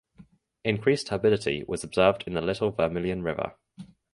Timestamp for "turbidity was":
1.05-1.83